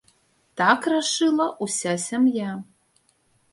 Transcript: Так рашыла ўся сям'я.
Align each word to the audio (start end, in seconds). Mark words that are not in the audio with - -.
Так 0.61 0.87
рашыла 0.93 1.47
ўся 1.67 1.93
сям'я. 2.07 2.51